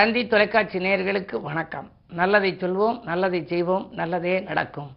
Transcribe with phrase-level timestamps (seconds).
[0.00, 1.86] தந்தி தொலைக்காட்சி நேயர்களுக்கு வணக்கம்.
[2.18, 4.90] நல்லதை சொல்வோம் நல்லதை செய்வோம் நல்லதே நடக்கும்.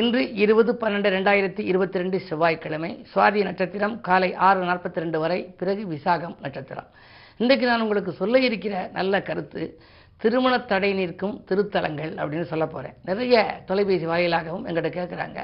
[0.00, 5.82] இன்று இருபது பன்னெண்டு ரெண்டாயிரத்தி இருபத்தி ரெண்டு செவ்வாய்க்கிழமை சுவாதி நட்சத்திரம் காலை ஆறு நாற்பத்தி ரெண்டு வரை பிறகு
[5.94, 6.88] விசாகம் நட்சத்திரம்.
[7.40, 9.64] இன்றைக்கு நான் உங்களுக்கு சொல்ல இருக்கிற நல்ல கருத்து
[10.18, 15.40] திருமண தடை நிற்கும் திருத்தலங்கள் அப்படின்னு சொல்ல போகிறேன் நிறைய தொலைபேசி வாயிலாகவும் எங்கிட்ட கேட்குறாங்க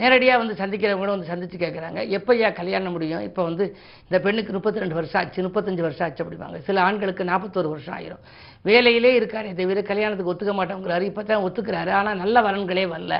[0.00, 3.22] நேரடியாக வந்து சந்திக்கிறவங்களும் வந்து சந்தித்து கேட்குறாங்க எப்போயா கல்யாணம் முடியும்?
[3.28, 3.64] இப்போ வந்து
[4.08, 8.22] இந்த பெண்ணுக்கு முப்பத்தி ரெண்டு வருஷம் ஆச்சு முப்பத்தஞ்சு வருஷம் ஆச்சு அப்படிவாங்க சில ஆண்களுக்கு நாற்பத்தோரு வருஷம் ஆயிரும்.
[8.68, 11.04] வேலையிலே இருக்காரே தவிர கல்யாணத்துக்கு ஒத்துக்க மாட்டோங்கிறாரு.
[11.10, 11.92] இப்போ தான் ஒத்துக்கிறாரு.
[12.00, 13.16] ஆனால் நல்ல வரன்களே வரல.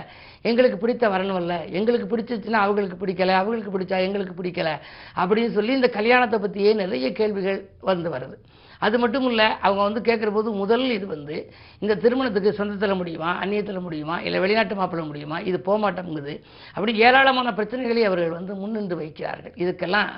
[0.50, 1.56] எங்களுக்கு பிடித்த வரன் வரல.
[1.78, 3.34] எங்களுக்கு பிடிச்சிச்சுன்னா அவங்களுக்கு பிடிக்கல.
[3.42, 4.72] அவங்களுக்கு பிடிச்சா எங்களுக்கு பிடிக்கல
[5.20, 8.36] அப்படின்னு சொல்லி இந்த கல்யாணத்தை பற்றியே நிறைய கேள்விகள் வந்து வருது.
[8.78, 11.36] அது மட்டும் இல்லை அவங்க வந்து கேட்குற போது முதல் இது வந்து
[11.78, 16.34] இந்த திருமணத்துக்கு சொந்தத்தில் முடியுமா அந்நியத்தில் முடியுமா இல்லை வெளிநாட்டு மாப்பிள்ள முடியுமா இது போக மாட்டோங்குது
[16.74, 19.54] அப்படி ஏராளமான பிரச்சனைகளை அவர்கள் வந்து முன்னின்று வைக்கிறார்கள்.
[19.56, 20.10] இதுக்கெல்லாம்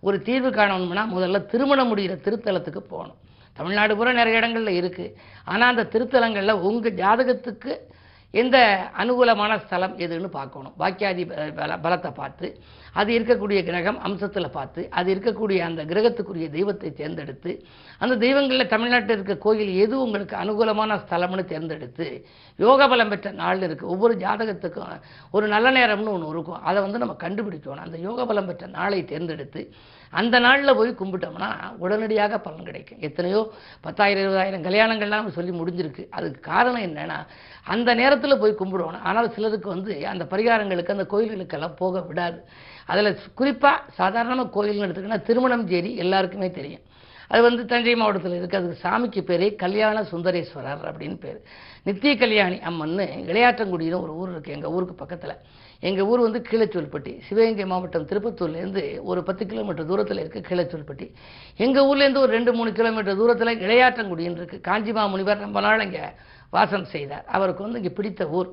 [0.00, 3.18] ஒரு தீர்வு காணணும்னா முதல்ல திருமணம் முடிகிற திருத்தலத்துக்கு போகணும்.
[3.56, 5.12] தமிழ்நாடு பூரா நிறைய இடங்களில் இருக்குது
[5.44, 7.72] ஆனால் அந்த திருத்தலங்களில் உங்கள் ஜாதகத்துக்கு
[8.34, 8.56] எந்த
[8.98, 10.74] அனுகூலமான ஸ்தலம் எதுன்னு பார்க்கணும்.
[10.78, 12.48] பாக்கியாதி ப- பல பலத்தை பார்த்து
[12.92, 17.52] அது இருக்கக்கூடிய கிரகம் அம்சத்தில் பார்த்து அது இருக்கக்கூடிய அந்த கிரகத்துக்குரிய தெய்வத்தை தேர்ந்தெடுத்து
[17.98, 22.06] அந்த தெய்வங்களில் தமிழ்நாட்டில் இருக்க கோயில் எது உங்களுக்கு அனுகூலமான ஸ்தலம்னு தேர்ந்தெடுத்து
[22.58, 26.62] யோக பலம் பெற்ற நாள் இருக்குது ஒவ்வொரு ஜாதகத்துக்கும் ஒரு நல்ல நேரம்னு ஒன்று இருக்கும்.
[26.62, 29.62] அதை வந்து நம்ம கண்டுபிடிக்கணும் அந்த யோக பலம் பெற்ற நாளை தேர்ந்தெடுத்து
[30.20, 31.48] அந்த நாளில் போய் கும்பிட்டோம்னா
[31.84, 33.00] உடனடியாக பலன் கிடைக்கும்.
[33.08, 33.40] எத்தனையோ
[33.86, 36.04] பத்தாயிரம் இருபதாயிரம் கல்யாணங்கள்லாம் சொல்லி முடிஞ்சிருக்கு.
[36.16, 37.18] அதுக்கு காரணம் என்னென்னா
[37.74, 39.00] அந்த நேரத்தில் போய் கும்பிடுவோம்.
[39.10, 42.40] ஆனால் சிலருக்கு வந்து அந்த பரிகாரங்களுக்கு அந்த கோயில்களுக்கெல்லாம் போக விடாது.
[42.92, 46.84] அதில் குறிப்பாக சாதாரணமாக கோயில்னு எடுத்துக்கிட்டா திருமணம் சேரி எல்லாருக்குமே தெரியும்.
[47.32, 51.38] அது வந்து தஞ்சை மாவட்டத்தில் இருக்குது அதுக்கு சாமிக்கு பேரே கல்யாண சுந்தரேஸ்வரர் அப்படின்னு பேர்.
[51.86, 55.36] நித்திய கல்யாணி அம்மன்னு இளையாற்றங்குடின்னு ஒரு ஊர் இருக்குது எங்கள் ஊருக்கு பக்கத்தில்.
[55.88, 57.12] எங்கள் ஊர் வந்து கீழச்சொல்பட்டி.
[57.26, 61.06] சிவகங்கை மாவட்டம் திருப்பத்தூர்லேருந்து ஒரு பத்து கிலோமீட்டர் தூரத்தில் இருக்க கீழச்சொல்பட்டி.
[61.64, 66.06] எங்கள் ஊர்லேருந்து ஒரு ரெண்டு மூணு கிலோமீட்டர் தூரத்தில் இளையாற்றங்குடின்னு இருக்குது காஞ்சிமா முனிவர் ரொம்ப நாள் இங்கே
[66.56, 67.26] வாசம் செய்தார்.
[67.36, 68.50] அவருக்கு வந்து இங்கே பிடித்த ஊர்.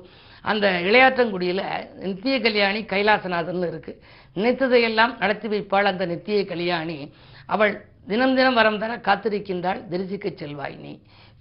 [0.50, 1.64] அந்த இளையாற்றங்குடியில்
[2.10, 3.98] நித்திய கல்யாணி கைலாசநாதன் இருக்குது
[4.36, 6.98] நினைத்ததையெல்லாம் நடத்தி வைப்பாள் அந்த நித்திய கல்யாணி.
[7.54, 7.74] அவள்
[8.10, 9.80] தினம் தினம் வரம் தர காத்திருக்கின்றாள்.
[9.90, 10.92] தரிசிக்க செல்வாய் நீ.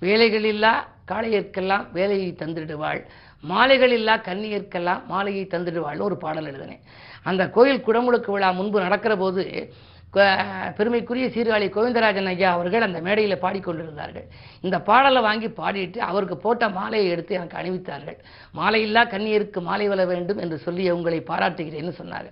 [0.02, 0.74] வேலைகளில்லா
[1.12, 3.02] காளையற்கெல்லாம் வேலையை தந்திடுவாள்.
[3.50, 6.84] மாலைகளில்லா கன்னியற்கெல்லாம் மாலையை தந்துடுவாள்னு ஒரு பாடல் எழுதினேன்.
[7.24, 9.44] அந்த கோயில் குடமுழுக்கு விழா முன்பு நடக்கிற போது
[10.78, 14.26] பெருமைக்குரிய சீர்காழி கோவிந்தராஜன் ஐயா அவர்கள் அந்த மேடையில் பாடிக்கொண்டிருந்தார்கள்.
[14.66, 18.18] இந்த பாடலை வாங்கி பாடிட்டு அவருக்கு போட்ட மாலையை எடுத்து எனக்கு அணிவித்தார்கள்.
[18.60, 22.30] மாலையில்லா கண்ணியருக்கு மாலை வர வேண்டும் என்று சொல்லி உங்களை பாராட்டுகிறேன்னு சொன்னார்.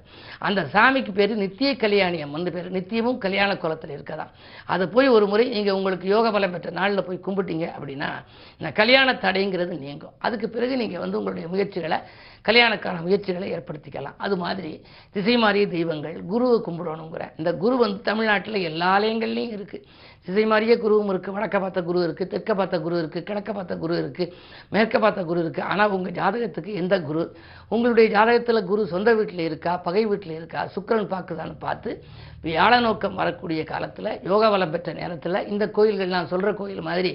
[0.47, 2.69] அந்த சாமிக்கு பேர் நித்திய கல்யாணி அம்மன் பேர்.
[2.77, 4.33] நித்தியமும் கல்யாண குளத்தில் இருக்கதான்.
[4.73, 8.09] அதை போய் ஒரு முறை நீங்கள் உங்களுக்கு யோக பலம் பெற்ற நாளில் போய் கும்பிட்டீங்க அப்படின்னா
[8.59, 10.17] இந்த கல்யாண தடைங்கிறது நீங்கும்.
[10.19, 11.99] அதுக்கு பிறகு நீங்கள் வந்து உங்களுடைய முயற்சிகளை
[12.47, 14.19] கல்யாணக்கான முயற்சிகளை ஏற்படுத்திக்கலாம்.
[14.25, 14.69] அது மாதிரி
[15.15, 19.85] திசை மாறிய தெய்வங்கள் குருவை கும்பிடணுங்கிற இந்த குரு குரு வந்து தமிழ்நாட்டில் எல்லா ஆலயங்கள்லேயும் இருக்குது
[20.25, 23.93] திசை மாறிய குருவும் இருக்குது வடக்க பார்த்த குரு இருக்குது தெற்க பார்த்த குரு இருக்குது கிழக்க பார்த்த குரு
[24.01, 24.33] இருக்குது
[24.73, 27.23] மேற்க பார்த்த குரு இருக்குது ஆனால் உங்கள் ஜாதகத்துக்கு எந்த குரு?
[27.75, 30.63] உங்களுடைய ஜாதகத்தில் குரு சொந்த வீட்டில் இருக்கா பகை வீட்டில் இருக்கா?
[30.75, 31.91] சுக்கிரன் பார்க்குதான்னு பார்த்து
[32.47, 37.13] வியாழ நோக்கம் வரக்கூடிய காலத்தில் யோக வளம் பெற்ற நேரத்தில் இந்த கோயில்கள் நான் சொல்கிற கோயில் மாதிரி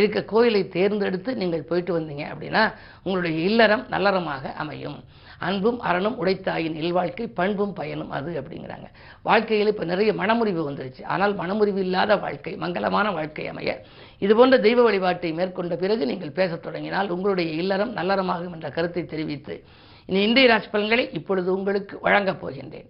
[0.00, 2.64] இருக்க கோயிலை தேர்ந்தெடுத்து நீங்கள் போயிட்டு வந்தீங்க அப்படின்னா
[3.06, 4.98] உங்களுடைய இல்லறம் நல்லறமாக அமையும்.
[5.38, 8.86] அன்பும் அறனும் உடைத்தாயின் இல்வாழ்க்கை பண்பும் பயனும் அது அப்படிங்கிறாங்க.
[9.22, 11.04] வாழ்க்கையில் இப்போ நிறைய மனமுறிவு வந்துருச்சு.
[11.04, 13.82] ஆனால் மனமுறிவு இல்லாத வாழ்க்கை மங்களமான வாழ்க்கை அமைய.
[14.18, 19.64] இது போன்ற தெய்வ வழிபாட்டை மேற்கொண்ட பிறகு நீங்கள் பேசத் தொடங்கினால் உங்களுடைய இல்லறம் நல்லறமாகும் என்ற கருத்தை தெரிவித்து
[20.06, 22.88] இனி இந்திய ராசி பலன்களை இப்பொழுது உங்களுக்கு வழங்கப் போகின்றேன்.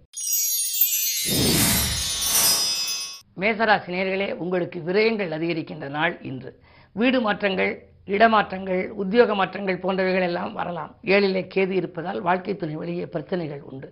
[3.41, 6.61] மேசராசி நேர்களே உங்களுக்கு விரயங்கள் அதிகரிக்கின்ற நாள் இன்று.
[6.93, 10.93] வீடு மாற்றங்கள் இடமாற்றங்கள் உத்தியோக மாற்றங்கள் போன்றவைகள் எல்லாம் வரலாம்.
[11.15, 13.89] ஏழிலே கேது இருப்பதால் வாழ்க்கை துணை வழியே பிரச்சனைகள் உண்டு.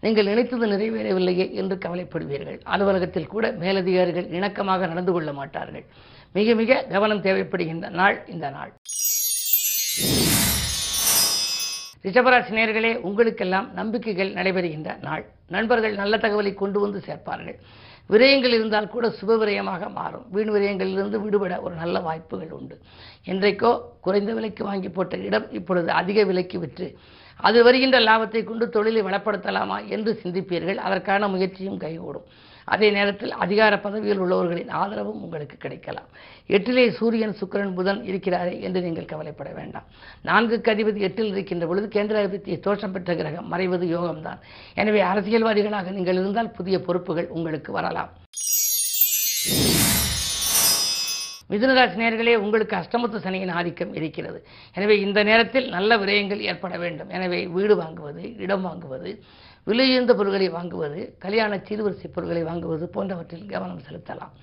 [0.00, 2.58] நீங்கள் நினைத்தது நிறைவேறவில்லையே என்று கவலைப்படுவீர்கள்.
[2.64, 5.84] அலுவலகத்தில் கூட மேலதிகாரிகள் இணக்கமாக நடந்து கொள்ள மாட்டார்கள்.
[6.32, 8.72] மிக மிக கவனம் தேவைப்படுகின்ற நாள் இந்த நாள்.
[12.06, 15.24] ரிஷபராசி நேர்களே உங்களுக்கெல்லாம் நம்பிக்கைகள் நடைபெறுகின்ற நாள்.
[15.48, 17.58] நண்பர்கள் நல்ல தகவலை கொண்டு வந்து சேர்ப்பார்கள்.
[18.10, 20.26] விரயங்கள் இருந்தால் கூட சுப விரயமாக மாறும்.
[20.34, 22.76] வீண் விரயங்களிலிருந்து விடுபட ஒரு நல்ல வாய்ப்புகள் உண்டு.
[23.26, 23.70] என்றைக்கோ
[24.00, 26.88] குறைந்த விலைக்கு வாங்கி போட்ட இடம் இப்பொழுது அதிக விலைக்கு விற்று
[27.40, 30.78] அது வருகின்ற லாபத்தை கொண்டு தொழிலை வளப்படுத்தலாமா என்று சிந்திப்பீர்கள்.
[30.86, 32.26] அதற்கான முயற்சியும் கைகூடும்.
[32.74, 36.08] அதே நேரத்தில் அதிகார பதவியில் உள்ளவர்களின் ஆதரவும் உங்களுக்கு கிடைக்கலாம்.
[36.56, 39.86] எட்டிலே சூரியன் சுக்கிரன் புதன் இருக்கிறாரே என்று நீங்கள் கவலைப்பட வேண்டாம்.
[40.28, 44.42] நான்குக்கு அதிபதி எட்டில் இருக்கின்ற பொழுது கேந்திராதிபதி தோஷம் பெற்ற கிரகம் மறைவது யோகம்தான்.
[44.82, 48.12] எனவே அரசியல்வாதிகளாக நீங்கள் இருந்தால் புதிய பொறுப்புகள் உங்களுக்கு வரலாம்.
[51.50, 54.38] மிதுனராசி நேர்களே உங்களுக்கு அஷ்டமத்து சனியின் ஆதிக்கம் இருக்கிறது.
[54.76, 57.10] எனவே இந்த நேரத்தில் நல்ல விரயங்கள் ஏற்பட வேண்டும்.
[57.16, 59.10] எனவே வீடு வாங்குவது இடம் வாங்குவது
[59.66, 64.34] விலையுயர்ந்த பொருட்களை வாங்குவது கல்யாண சீர்வரிசை பொருட்களை வாங்குவது போன்றவற்றில் கவனம் செலுத்தலாம்.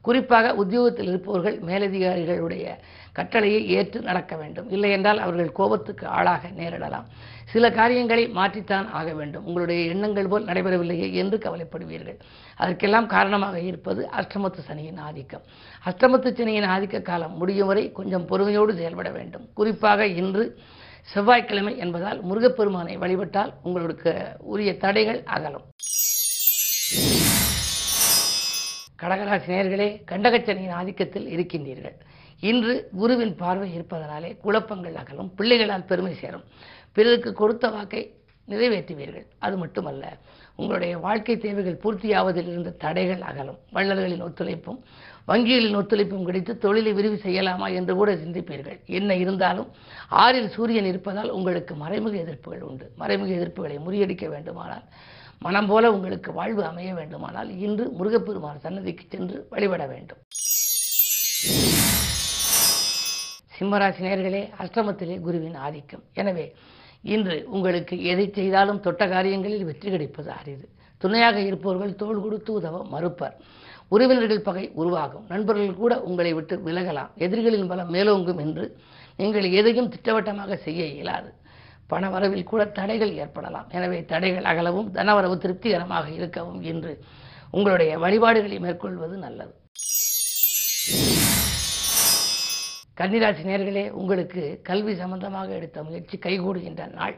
[0.00, 2.66] குறிப்பாக உத்தியோகத்தில் இருப்பவர்கள் மேலதிகாரிகளுடைய
[3.12, 4.70] கட்டளையை ஏற்று நடக்க வேண்டும்.
[4.70, 7.06] இல்லை என்றால் அவர்கள் கோபத்துக்கு ஆளாக நேரிடலாம்.
[7.44, 9.44] சில காரியங்களை மாற்றித்தான் ஆக வேண்டும்.
[9.44, 12.18] உங்களுடைய எண்ணங்கள் போல் நடைபெறவில்லையே என்று கவலைப்படுவீர்கள்.
[12.56, 15.42] அதற்கெல்லாம் காரணமாக இருப்பது அஷ்டமத்து சனியின் ஆதிக்கம்.
[15.84, 19.48] அஷ்டமத்து சனியின் ஆதிக்க காலம் முடியும் வரை கொஞ்சம் பொறுமையோடு செயல்பட வேண்டும்.
[19.54, 20.58] குறிப்பாக இன்று
[21.12, 25.64] செவ்வாய்க்கிழமை என்பதால் முருகப்பெருமானை வழிபட்டால் உங்களுக்கு உரிய தடைகள் அகலும்.
[29.02, 31.96] கடகராசி நேர்களே கண்டகச்சனியின் ஆதிக்கத்தில் இருக்கின்றீர்கள்.
[32.40, 36.44] இன்று குருவின் பார்வை இருப்பதனாலே குழப்பங்கள் அகலும் பிள்ளைகளால் பெருமை சேரும்.
[36.92, 38.02] பிறருக்கு கொடுத்த வாக்கை
[38.52, 39.26] நிறைவேற்றுவீர்கள்.
[39.46, 40.04] அது மட்டுமல்ல
[40.60, 43.60] உங்களுடைய வாழ்க்கை தேவைகள் பூர்த்தியாவதில் இருந்த தடைகள் அகலும்.
[43.76, 44.80] வள்ளல்களின் ஒத்துழைப்பும்
[45.30, 48.78] வங்கிகளின் ஒத்துழைப்பும் கிடைத்து தொழிலை விரிவு செய்யலாமா என்று கூட சிந்திப்பீர்கள்.
[48.98, 49.68] என்ன இருந்தாலும்
[50.22, 52.86] ஆறில் சூரியன் இருப்பதால் உங்களுக்கு மறைமுக எதிர்ப்புகள் உண்டு.
[53.02, 54.86] மறைமுக எதிர்ப்புகளை முறியடிக்க வேண்டுமானால்
[55.44, 60.20] மனம் போல உங்களுக்கு வாழ்வு அமைய வேண்டுமானால் இன்று முருகப்பெருமான் சன்னதிக்கு சென்று வழிபட வேண்டும்.
[63.56, 66.04] சிம்மராசி நேர்களே அஷ்டமத்திலே குருவின் ஆதிக்கம்.
[66.20, 66.44] எனவே
[67.02, 70.68] இன்று உங்களுக்கு எதை செய்தாலும் தொட்ட காரியங்களில் வெற்றி கிடைப்பது அரிது
[70.98, 73.36] துணையாக இருப்பவர்கள் தோள் கொடுத்து உதவ மறுப்பர்.
[73.88, 75.24] உறவினர்கள் பகை உருவாகும்.
[75.28, 77.10] நண்பர்கள் கூட உங்களை விட்டு விலகலாம்.
[77.16, 78.76] எதிரிகளின் பலம் மேலோங்கும் என்று
[79.16, 81.34] நீங்கள் எதையும் திட்டவட்டமாக செய்ய இயலாது.
[81.86, 83.68] பண வரவில் கூட தடைகள் ஏற்படலாம்.
[83.70, 87.00] எனவே தடைகள் அகலவும் தனவரவு திருப்திகரமாக இருக்கவும் என்று
[87.50, 89.52] உங்களுடைய வழிபாடுகளை மேற்கொள்வது நல்லது.
[93.00, 97.14] கன்னிராசி நேர்களே உங்களுக்கு கல்வி சம்பந்தமாக எடுத்த முயற்சி கைகூடுகின்ற நாள்.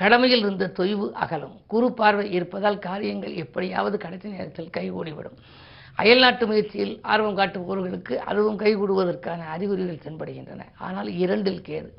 [0.00, 1.54] கடமையில் இருந்த தொய்வு அகலும்.
[1.72, 5.38] குறு பார்வை இருப்பதால் காரியங்கள் எப்படியாவது கடைசி நேரத்தில் கைகூடிவிடும்.
[6.02, 10.62] அயல்நாட்டு முயற்சியில் ஆர்வம் காட்டுபவர்களுக்கு அதுவும் கைகூடுவதற்கான அறிகுறிகள் தென்படுகின்றன.
[10.86, 11.90] ஆனால் இரண்டில் கேது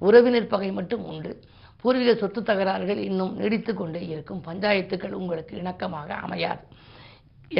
[0.00, 1.32] உறவினர் பகை மட்டும் உண்டு.
[1.84, 4.42] பூர்வீக சொத்து தகராறுகள் இன்னும் நீடித்து கொண்டே இருக்கும்.
[4.48, 6.64] பஞ்சாயத்துக்கள் உங்களுக்கு இணக்கமாக அமையாது.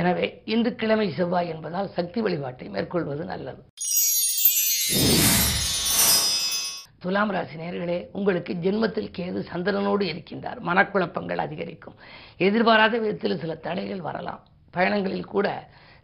[0.00, 3.62] எனவே இன்று கிழமை செவ்வாய் என்பதால் சக்தி வழிபாட்டை மேற்கொள்வது நல்லது.
[7.02, 10.58] துலாம் ராசி நேர்களே உங்களுக்கு ஜென்மத்தில் கேது சந்திரனோடு இருக்கின்றார்.
[10.68, 11.96] மனக்குழப்பங்கள் அதிகரிக்கும்.
[12.46, 14.42] எதிர்பாராத விதத்தில் சில தடைகள் வரலாம்.
[14.74, 15.48] பயணங்களில் கூட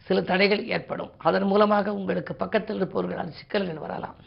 [0.07, 1.11] சில தடைகள் ஏற்படும்.
[1.17, 4.17] அதன் மூலமாக உங்களுக்கு பக்கத்தில் இருப்பவர்களால் சிக்கல்கள் வரலாம்.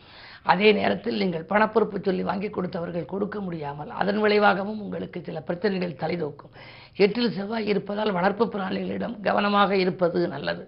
[0.53, 6.55] அதே நேரத்தில் நீங்கள் பணப்பொறுப்பு சொல்லி வாங்கி கொடுத்தவர்கள் கொடுக்க முடியாமல் அதன் விளைவாகவும் உங்களுக்கு சில பிரச்சனைகள் தலைதூக்கும்.
[6.97, 10.65] எட்டில் செவ்வாய் இருப்பதால் வளர்ப்பு பிராணிகளிடம் கவனமாக இருப்பது நல்லது.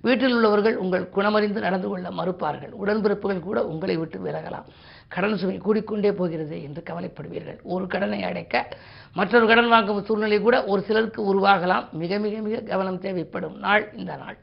[0.00, 2.72] வீட்டில் உள்ளவர்கள் உங்கள் குணமறிந்து நடந்து கொள்ள மறுப்பார்கள்.
[2.82, 4.68] உடன்பிறப்புகள் கூட உங்களை விட்டு விலகலாம்.
[5.08, 7.58] கடன் சுமை கூடிக்கொண்டே போகிறது என்று கவலைப்படுவீர்கள்.
[7.62, 8.68] ஒரு கடனை அடைக்க
[9.12, 11.90] மற்றொரு கடன் வாங்கும் சூழ்நிலை கூட ஒரு சிலருக்கு உருவாகலாம்.
[11.90, 13.58] மிக மிக மிக கவனம் தேவைப்படும்.
[13.58, 14.36] நாள் இந்த நாள்.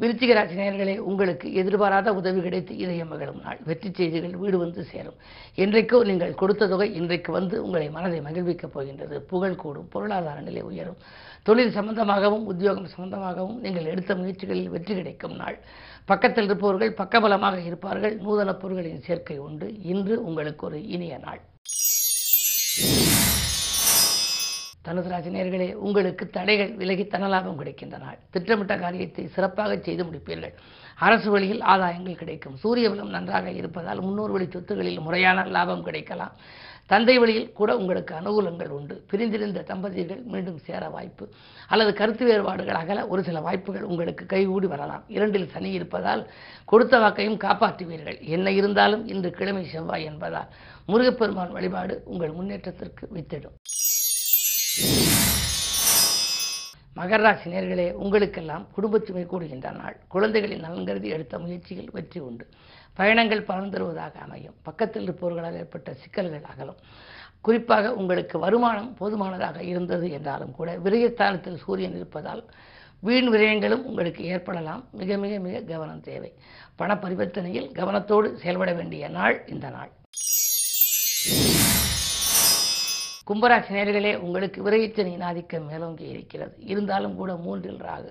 [0.00, 3.58] விருச்சிக ராசி நேர்களே உங்களுக்கு எதிர்பாராத உதவி கிடைத்து இதய மகிழும் நாள்.
[3.64, 5.16] வெற்றி செய்திகள் வீடு வந்து சேரும்.
[5.56, 9.22] இன்றைக்கோ நீங்கள் கொடுத்த தொகை இன்றைக்கு வந்து உங்களை மனதை மகிழ்விக்கப் போகின்றது.
[9.22, 11.00] புகழ் கூடும் பொருளாதார நிலை உயரும்.
[11.42, 15.58] தொழில் சம்பந்தமாகவும் உத்தியோகம் சம்பந்தமாகவும் நீங்கள் எடுத்த முயற்சிகளில் வெற்றி கிடைக்கும் நாள்.
[16.04, 18.16] பக்கத்தில் இருப்பவர்கள் பக்கபலமாக இருப்பார்கள்.
[18.16, 19.68] நூதன பொருட்களின் சேர்க்கை உண்டு.
[19.82, 21.40] இன்று உங்களுக்கு ஒரு இனிய நாள்.
[24.88, 30.54] தனுசு உங்களுக்கு தடைகள் விலகி தனலாபம் கிடைக்கின்ற நாள் திட்டமிட்ட காரியத்தை சிறப்பாக செய்து முடிப்பீர்கள்.
[31.06, 32.56] அரசு வழியில் ஆதாயங்கள் கிடைக்கும்.
[32.56, 36.32] சூரிய பலம் நன்றாக இருப்பதால் முன்னோர் வழி சொத்துகளில் முறையான லாபம் கிடைக்கலாம்.
[36.86, 38.94] தந்தை வழியில் கூட உங்களுக்கு அனுகூலங்கள் உண்டு.
[39.10, 41.24] பிரிந்திருந்த தம்பதியர்கள் மீண்டும் சேர வாய்ப்பு.
[41.68, 45.04] அல்லது கருத்து வேறுபாடுகள் அகல ஒரு சில வாய்ப்புகள் உங்களுக்கு கைகூடி வரலாம்.
[45.08, 46.30] இரண்டில் சனி இருப்பதால்
[46.64, 48.20] கொடுத்த வாக்கையும் காப்பாற்றுவீர்கள்.
[48.20, 50.48] என்ன இருந்தாலும் இன்று கிழமை செவ்வாய் என்பதால்
[50.86, 53.56] முருகப்பெருமான் வழிபாடு உங்கள் முன்னேற்றத்திற்கு வித்திடும்.
[56.96, 59.96] மகர ராசி நேர்களே உங்களுக்கெல்லாம் குடும்பச்சுமை கூடுகின்ற நாள்.
[60.08, 62.46] குழந்தைகளின் நலன் கருதி எடுத்த முயற்சிகள் வெற்றி உண்டு.
[62.94, 64.54] பயணங்கள் பலன் தருவதாக அமையும்.
[64.62, 66.76] பக்கத்தில் இருப்பவர்களால் ஏற்பட்ட சிக்கல்கள் அகலும்.
[67.40, 72.44] குறிப்பாக உங்களுக்கு வருமானம் போதுமானதாக இருந்தது என்றாலும் கூட விரயஸ்தானத்தில் சூரியன் இருப்பதால்
[73.00, 74.88] வீண் விரயங்களும் உங்களுக்கு ஏற்படலாம்.
[74.92, 76.32] மிக மிக மிக கவனம் தேவை.
[76.76, 79.90] பண பரிவர்த்தனையில் கவனத்தோடு செயல்பட வேண்டிய நாள் இந்த நாள்.
[83.28, 86.54] கும்பராசி நேர்களே உங்களுக்கு விரைச்சனியின் ஆதிக்கம் மேலோங்கி இருக்கிறது.
[86.72, 88.10] இருந்தாலும் கூட மூன்றில் ராகு.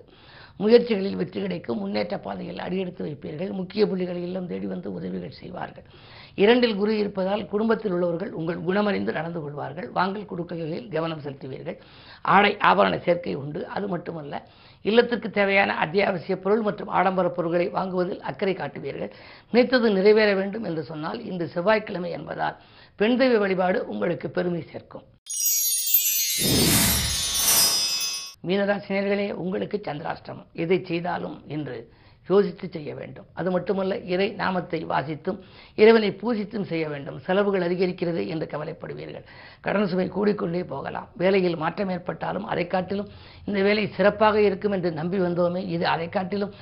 [0.60, 1.80] முயற்சிகளில் வெற்றி கிடைக்கும்.
[1.80, 3.52] முன்னேற்ற பாதையில் அடியெடுத்து வைப்பீர்கள்.
[3.52, 5.84] முக்கிய புள்ளிகளை இல்லம் தேடி வந்து உதவிகள் செய்வார்கள்.
[6.36, 9.90] இரண்டில் குரு இருப்பதால் குடும்பத்தில் உள்ளவர்கள் உங்கள் குணமறிந்து நடந்து கொள்வார்கள்.
[9.90, 11.78] வாங்கல் கொடுக்கல்களில் கவனம் செலுத்துவீர்கள்.
[12.22, 13.68] ஆடை ஆபரண சேர்க்கை உண்டு.
[13.68, 14.44] அது மட்டுமல்ல
[14.82, 19.12] இல்லத்திற்கு தேவையான அத்தியாவசிய பொருள் மற்றும் ஆடம்பர பொருட்களை வாங்குவதில் அக்கறை காட்டுவீர்கள்.
[19.52, 22.58] நினைத்தது நிறைவேற வேண்டும் என்று சொன்னால் இன்று செவ்வாய்க்கிழமை என்பதால்
[22.98, 25.04] பெண் தெய்வ வழிபாடு உங்களுக்கு பெருமை சேர்க்கும்.
[28.48, 30.46] மீனராசினியர்களே உங்களுக்கு சந்திராஷ்டமம்.
[30.54, 31.94] எதை செய்தாலும் இன்று
[32.30, 33.28] யோசித்து செய்ய வேண்டும்.
[33.40, 35.40] அது மட்டுமல்ல இறை நாமத்தை வாசித்தும்
[35.82, 37.20] இறைவனை பூஜித்தும் செய்ய வேண்டும்.
[37.28, 39.26] செலவுகள் அதிகரிக்கிறது என்று கவலைப்படுவீர்கள்.
[39.68, 41.08] கடன் சுமை கூடிக்கொண்டே போகலாம்.
[41.24, 43.12] வேலையில் மாற்றம் ஏற்பட்டாலும் அதை காட்டிலும்
[43.50, 46.54] இந்த வேலை சிறப்பாக இருக்கும் என்று நம்பி வந்தோமே இது அதை காட்டிலும்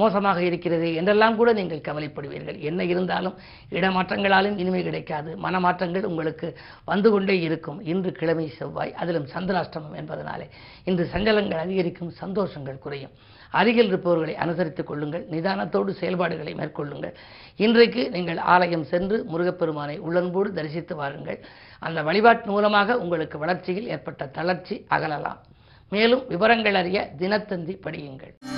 [0.00, 2.58] மோசமாக இருக்கிறது என்றெல்லாம் கூட நீங்கள் கவலைப்படுவீர்கள்.
[2.68, 3.34] என்ன இருந்தாலும்
[3.78, 5.30] இடமாற்றங்களாலும் இனிமை கிடைக்காது.
[5.44, 6.48] மனமாற்றங்கள் உங்களுக்கு
[6.90, 7.80] வந்து கொண்டே இருக்கும்.
[7.92, 10.46] இன்று கிழமை செவ்வாய் அதிலும் சந்திராஷ்டமம் என்பதனாலே
[10.90, 13.14] இன்று சஞ்சலங்கள் அதிகரிக்கும் சந்தோஷங்கள் குறையும்.
[13.50, 17.14] அருகில் இருப்பவர்களை அனுசரித்துக் கொள்ளுங்கள் நிதானத்தோடு செயல்பாடுகளை மேற்கொள்ளுங்கள்.
[17.56, 21.44] இன்றைக்கு நீங்கள் ஆலயம் சென்று முருகப்பெருமானை உள்ளன்போடு தரிசித்து வாருங்கள்.
[21.78, 25.38] அந்த வழிபாட்டு மூலமாக உங்களுக்கு வளர்ச்சியில் ஏற்பட்ட தளர்ச்சி அகலலாம்.
[25.88, 28.55] மேலும் விவரங்கள் அறிய தினத்தந்தி படியுங்கள்.